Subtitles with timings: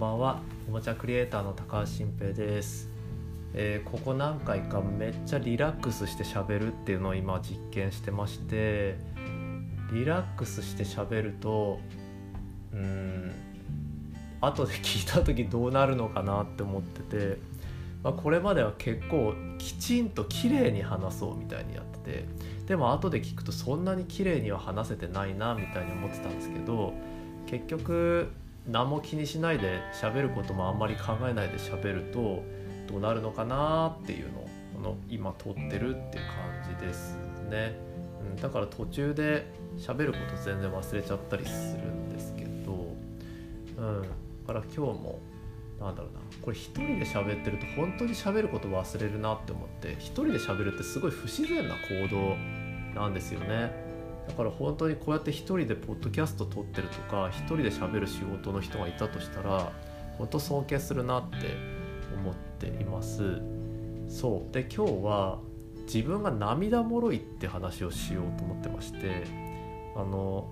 [0.00, 0.40] んばんは。
[0.66, 2.88] おもちゃクリエイターの高橋新平です、
[3.52, 8.96] えーここ何回かめっちゃリラックスして喋るっていうのを今実験してまして
[9.92, 11.80] リラックスして喋ると
[12.72, 13.32] うーん
[14.40, 17.36] 後で聞いた時どうなるのかなって思ってて、
[18.02, 22.24] まあ、これまでは結構きちんと綺麗に話そうみたいにやってて
[22.68, 26.94] でも後で聞くとそんなに綺麗には話せてないなみたいに思ってたんですけど
[27.46, 28.32] 結局
[28.70, 32.42] 何も気にしないで喋ることもあんまり考えないで喋ると
[32.88, 37.16] どうなるのかなっていうのをこの今撮ってるっていう感じです
[37.50, 37.74] ね、
[38.34, 42.94] うん、だから途中で喋ること全然忘れちゃったりするんですけど
[43.76, 44.08] うんだ
[44.46, 45.20] から今日も
[45.80, 52.36] なんだろうなこれ一人で喋ってると本当に喋ること忘れるなって思って一人で喋るってすごい不自然な行動
[52.94, 53.89] なんですよね。
[54.30, 59.72] だから本当にこうやって一人でポッドキャスト撮ってるとか一人で喋る仕事の人がいたとしたら
[60.18, 61.36] 本当尊敬するなって
[62.14, 63.42] 思っています。
[64.08, 64.54] そう。
[64.54, 65.40] で今日は
[65.84, 69.24] 自分が涙もろいって話をしようと思ってまして
[69.96, 70.48] あの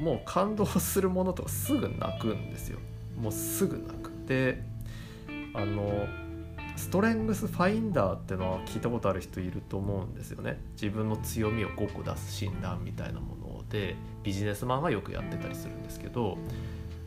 [0.00, 2.80] もう感動するものとかすぐ泣くんですよ。
[3.16, 4.10] もうすぐ泣く。
[4.26, 4.64] で
[5.54, 6.06] あの
[6.78, 16.38] ストレングスファインダーってのは聞いたことある人いると思うんですよね自分の強みを5個出す診断みたいなものでビジネスマンがよくやってたりするんですけど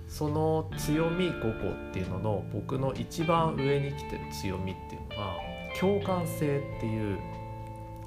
[0.10, 5.38] その強み5個っていうのの僕の一番上に来てる強みっていうのが
[5.80, 7.18] 共感性っていう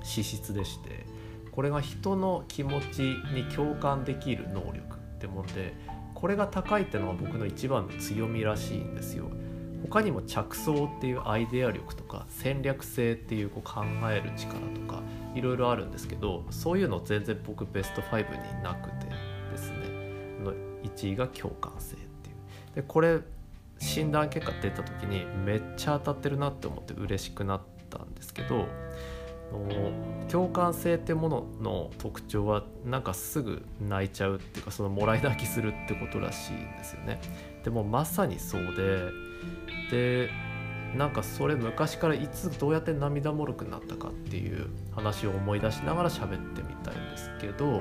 [0.03, 1.07] 資質でして
[1.51, 5.75] これが人の気持ちに共感できる能力ってもんで
[6.15, 9.31] これが高いってのは僕の一番の強みらしいんですよ。
[9.91, 15.03] 他にも着想っていうアイデア力とか戦略性っていうこう考える力とか
[15.35, 19.07] いろいろあるんですけどそういうの全然僕ベスト5になくて
[19.51, 19.79] ですね。
[20.43, 22.75] の1位が共感性っていう。
[22.77, 23.21] でこれ
[23.79, 28.67] 診断結果出た時にめっちゃ当たってるなって思って嬉しくなったんですけど
[29.59, 29.93] の
[30.29, 37.21] 共感性ってものの特徴はなんかすぐ泣いちゃうっていうかそのもらい泣きするってことらしいんですよね。
[37.63, 39.11] でもまさにそうで
[39.91, 40.31] で
[40.97, 47.81] なんかそれ昔からいつどうやって涙もろくなったかっていう話を思い出しながら喋ってみたいんですけど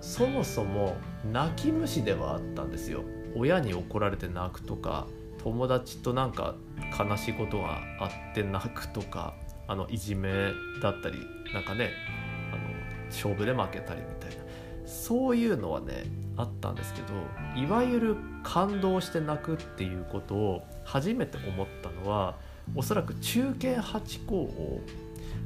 [0.00, 0.96] そもそも
[1.32, 3.04] 泣き虫ではあったんですよ
[3.36, 5.06] 親に怒られて泣くとか
[5.42, 6.54] 友達となんか
[6.98, 9.34] 悲しいことがあって泣くとか
[9.66, 10.52] あのいじめ
[10.82, 11.90] だったりなんかね
[12.52, 12.62] あの
[13.06, 14.44] 勝負で負けたりみたいな
[14.86, 16.04] そういうのはね
[16.36, 17.14] あったんですけど
[17.60, 22.36] いわゆる感動して泣くっていうことを初めて思ったのは
[22.74, 24.80] おそらく中堅八項を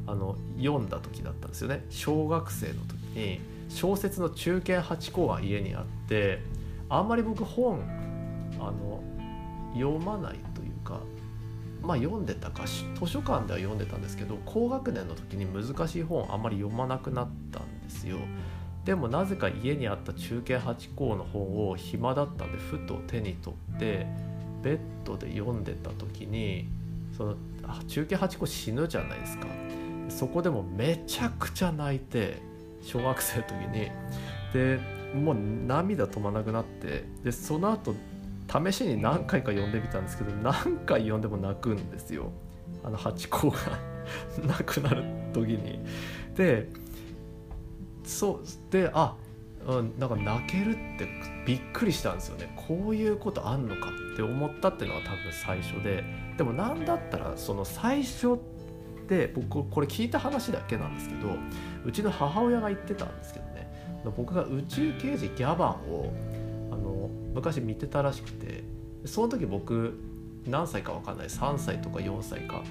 [0.06, 1.84] あの読んだ時だったんですよね。
[1.90, 6.40] 小学生の時に小説の中堅八項が家にあって
[6.88, 7.82] あんまり僕本
[8.58, 9.02] あの
[9.74, 10.67] 読まないという
[11.82, 18.18] まあ読んでたか図書館では読んでたんですけど高学年の時に難しい本あんまり読まなくなったんですよ。
[18.84, 24.06] でもなぜか家にあった中堅八項の本を暇だったんでふと手に取って
[24.62, 26.66] ベッドで読んでた時に
[27.16, 29.46] そのあ中堅八項死ぬじゃないですか
[30.08, 32.40] そこでもめちゃくちゃ泣いて
[32.80, 33.90] 小学生の時に
[34.54, 34.80] で
[35.14, 37.94] もう涙止まなくなってでその後
[38.48, 42.32] 試しに何回か読んでみたんですけど何回読んでも泣くんですよ。
[42.82, 43.58] あの八項が
[44.46, 45.80] なくなる時に。
[46.34, 46.68] で
[48.04, 49.14] そうであ、
[49.66, 51.06] うん、なんか泣けるって
[51.46, 52.52] びっくりしたんですよね。
[52.56, 56.04] こういうことあんのかって思ったっていうのが多分最初で。
[56.38, 58.38] でも何だったらその最初っ
[59.08, 61.36] て僕これ聞いた話だけなんですけど
[61.84, 63.68] うちの母親が言ってたんですけどね。
[64.16, 66.12] 僕が宇宙刑事ギャバンを
[67.38, 68.64] 昔見てたらしくて
[69.04, 69.98] その時僕
[70.46, 72.62] 何歳か分かんない3歳とか4歳か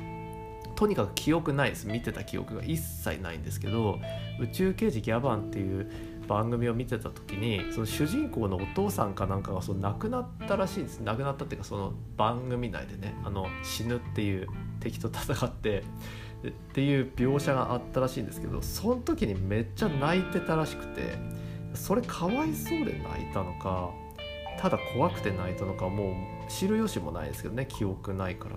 [0.76, 1.88] とにかく記憶ないです。
[1.88, 4.00] 見てた記憶が一切ないんですけど
[4.40, 5.90] 「宇宙刑事ギャバン」っていう
[6.28, 11.00] 番組を見てた時にその主人公のお父さんかなんかがその亡くなったらしいんです。
[11.00, 14.48] 亡くなったっていうかその番組内でねあの死ぬっていう
[14.80, 15.84] 敵と戦って
[16.48, 21.18] っていう描写があったらしいんですけどその時にめっちゃ泣いてたらしくて
[21.74, 23.90] それかわいそうで泣いたのか
[24.60, 26.12] ただ怖くて泣いたのかも
[26.48, 28.56] う知る由もないですけどね記憶ないから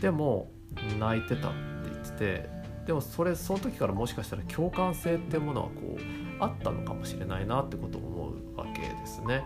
[0.00, 0.50] でも
[0.98, 9.44] 泣いてたって言っててでもそれその時からもしかしたら共感性っていうものはこうあったのかもしれないなってことを思うわけですね。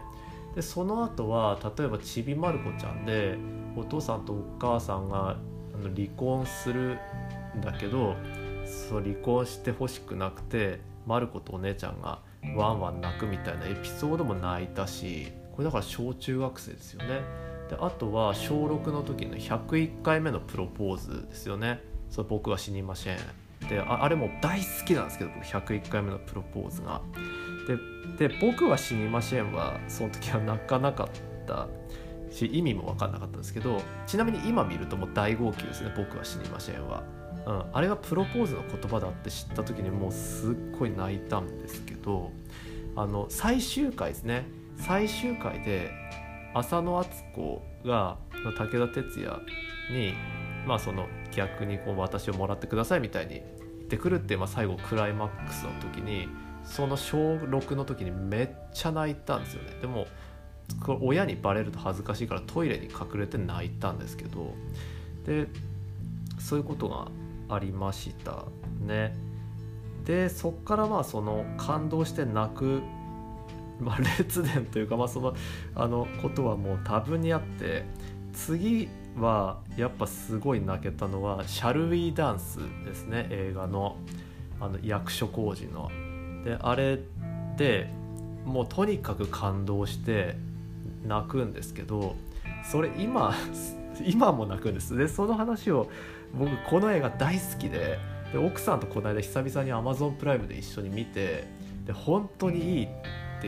[0.55, 3.37] でその後は例えばちびまる子ちゃんで
[3.77, 5.37] お父さんとお母さんがあ
[5.77, 6.99] の離婚する
[7.57, 8.15] んだけど
[8.65, 12.21] そう離婚してほしくなくてまる子とお姉ちゃんが
[12.57, 17.21] ワンワン泣くみたいなエピソードも泣いたしこれだから小中学生ですよね。
[17.71, 21.81] であとは小6の時の101回目のプロポーズですよね。
[22.11, 23.19] それ僕は死にません。
[23.69, 27.01] でああれも大好きなんですけど僕101回目のプロポーズが。
[28.19, 31.09] でで僕は死にませんはその時は泣かなかっ
[31.47, 31.69] た。
[32.31, 37.05] し意味も分かんなかったんですけどちなみに今見るともう大号泣ですね僕は死にませんは、
[37.47, 42.33] うん、あれがプロポーズの言葉だって知った時にもうすっごい泣いたんですけど
[42.97, 44.47] あの最終回ですね。
[44.76, 45.91] 最終回で
[46.55, 48.19] 浅野敦子が
[48.56, 49.41] 武田鉄矢
[49.91, 50.15] に
[50.67, 53.43] まあその逆にこう私をもらってくださいみたいに言っ
[53.88, 56.29] てくるって、まあ、最後クライマックスの時に
[56.65, 59.76] その小6の時にめっちゃ泣いたんですよね。
[59.81, 60.06] でも
[61.03, 64.55] 親にバレると恥ずかしいからトイレに隠れて泣いたんですけど
[65.26, 65.47] で
[66.38, 67.09] そういうことが
[67.55, 68.44] ありました
[68.81, 69.15] ね。
[70.05, 72.82] でそっからまあその感動して泣く、
[73.81, 75.35] まあ、 列伝というかまあその
[75.75, 77.85] あのことはもう多分にあって
[78.32, 78.88] 次
[79.19, 83.97] はやっぱすごい泣けたのは「シャルウィーダンス」ですね映画の
[84.61, 85.91] あの役所広司の。
[86.44, 87.88] であれって
[88.44, 90.37] もうとにかく感動して
[91.06, 92.17] 泣くんですけど
[92.71, 93.35] それ今
[94.05, 95.88] 今も泣くんですでその話を
[96.38, 97.99] 僕この映画大好きで
[98.32, 101.47] で奥さんとこの間久々に Amazon プライムで一緒に見て
[101.87, 102.88] で本当にいい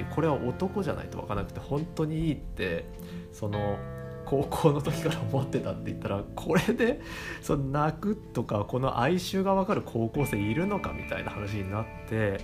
[0.03, 2.85] ってこれは男じゃないと分からなくて本当にいいって
[3.33, 3.79] その
[4.25, 7.01] 高校の時から思ってたって言ったらこれで
[7.41, 12.41] その泣くとかこの哀愁が分かる高校生いるのかみたいな話になって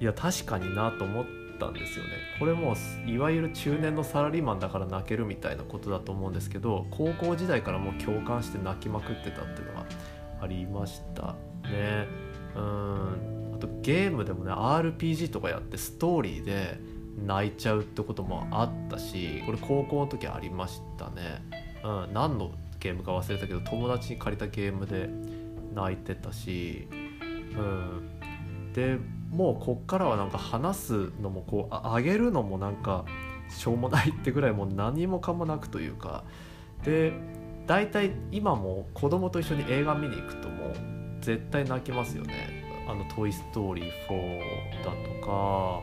[0.00, 1.26] いや確かになと思っ
[1.58, 2.10] たんですよね。
[2.38, 9.86] これもいわゆる中年のサラリーマンだから泣けるみたいなことだと思うんですけど高校時代からもう共感して泣きまくってたっていうのが
[10.40, 11.34] ありました
[11.68, 12.06] ね。
[12.54, 13.37] うん。
[13.58, 16.78] とゲームでもね RPG とかやってストーリーで
[17.24, 21.42] 泣いちゃうってこともあったしこれ高校の時ありましたね、
[21.84, 25.10] うん、何のゲームか忘れたけど友達に借りたゲームで
[25.74, 28.98] 泣いてたし、うん、で
[29.30, 33.04] もうこっからはなんか話すのもこうあげるのもなんか
[33.50, 36.24] しょうもないってぐらいもう何もかもなくというか。
[36.84, 37.12] で
[37.66, 40.74] 大体今も子供と一緒に映画見に行くともう
[41.20, 42.57] 絶対泣きますよね。
[42.88, 45.82] あの「トイ・ストーリー4」だとか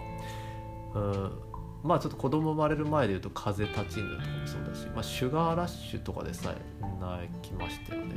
[0.96, 1.45] うん
[1.86, 8.16] まあちょっと子供生まれる前で言うと「風立ちぬ」とかもそうだし、まあ、シュガーラッシュとかでさえ泣きましたよね。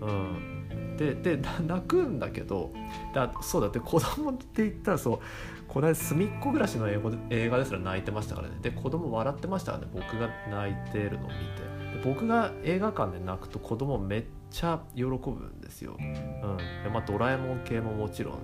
[0.00, 2.72] うん、でで泣くんだけど
[3.14, 5.18] だそうだって子供って言ったらそう
[5.66, 8.56] この間隅っこ暮らしの英語で映画ですら泣いてましたからね。
[8.62, 11.78] で子供笑ってましたからね僕が泣いてるのを見て。
[12.04, 15.96] 僕が映画館で泣くと子供めっちゃ喜ぶんですよ。
[15.98, 16.12] うん、
[16.56, 18.34] でまあ、ドラえもん系ももちろん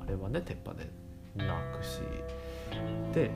[0.00, 0.90] あれはね鉄板で
[1.36, 1.48] 泣
[1.78, 2.00] くし。
[3.14, 3.30] で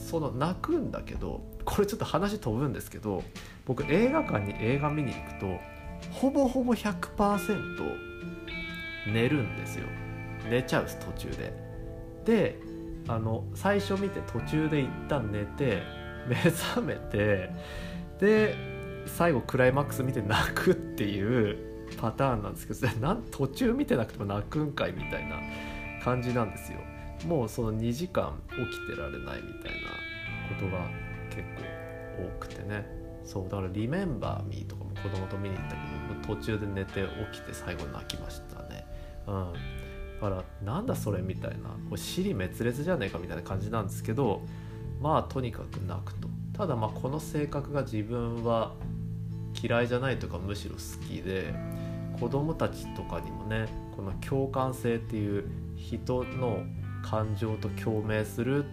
[0.00, 3.22] その泣くんだけどこれちょっと話飛ぶんですけど
[3.66, 5.58] 僕映画館に映画見に行くと
[6.10, 8.10] ほぼほぼ100%
[9.12, 9.86] 寝るんですよ。
[10.50, 11.52] 寝ちゃうす途中で。
[12.24, 12.60] で
[13.08, 15.82] あの最初見て途中で一旦寝て
[16.28, 17.50] 目覚めて
[18.18, 18.54] で
[19.06, 21.58] 最後クライマックス見て泣くっていう
[22.00, 25.36] パターンなんですけどなん途中見てなくても泣くんかいみたいな
[26.04, 26.78] 感じなんですよ。
[27.26, 29.90] もうその2時間起きてられないみたいな
[30.48, 30.86] ことが
[31.28, 31.42] 結
[32.16, 33.00] 構多くてね。
[33.24, 38.86] そうだから「リメンバー・ミー」とかも子供と見に行ったけど途中で寝て起きて最後泣きましたね。
[39.26, 39.52] うん。
[40.20, 41.68] だからなんだそれみたいな。
[41.88, 44.42] これ尻滅裂じゃねえかみたいな感じなんですけど
[45.00, 46.28] まあとにかく泣くと。
[46.54, 48.74] ただまあこの性格が自分は
[49.62, 51.54] 嫌いじゃないとかむしろ好きで
[52.18, 55.44] 子供たちとかにもねこの共感性っていう
[55.76, 56.62] 人の
[57.02, 58.68] 感情と共鳴するっ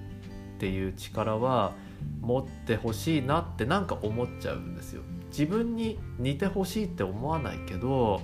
[0.60, 1.74] ていう力は
[2.22, 5.04] 持ってほしいなってなんか思っちゃうんですよ。
[5.30, 8.22] 自分に似てほしいって思わないけど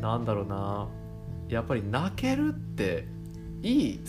[0.00, 0.88] なんだろうな
[1.48, 3.06] やっぱり泣けるって
[3.62, 4.00] いい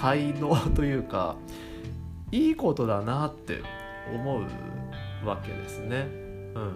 [0.00, 1.36] 才能というか
[2.30, 3.62] いいことだなって
[4.14, 6.06] 思うわけですね。
[6.54, 6.74] うん、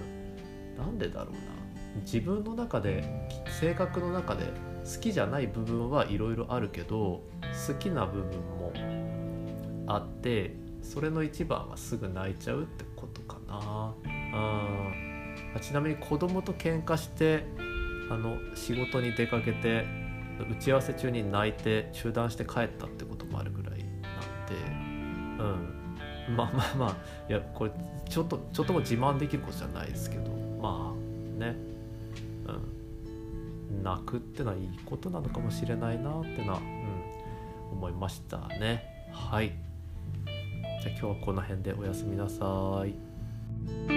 [0.76, 3.28] なんでだろうな自分の中で
[3.60, 4.46] 性格の中で
[4.84, 7.22] 好きじゃない部分はいろいろあるけど
[7.66, 8.72] 好きな部分も
[9.86, 13.94] あってそれの一番はすぐ泣いちゃうってことかな。
[15.54, 17.46] うん、ちなみに子供と喧嘩して
[18.10, 19.86] あの仕事に出かけて
[20.50, 23.88] 打ち合わせ中に泣いて中断して帰ったってこともあるぐらいなんで、
[26.28, 26.96] うん、まあまあまあ
[27.28, 27.70] いやこれ
[28.08, 31.56] ちょっとちょっとも自慢できることじゃないですけどまあね、
[32.46, 32.83] うん、
[33.82, 39.10] 泣くってのはいいことなのかもしれないなってのは、うん、思いましたね。
[39.12, 39.52] はい
[40.82, 43.93] じゃあ今日はこの辺でおやすみなさい。